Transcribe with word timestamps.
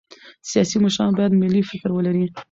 سیاسي 0.49 0.77
مشران 0.85 1.11
باید 1.17 1.39
ملي 1.41 1.61
فکر 1.69 1.89
ولري 1.93 2.25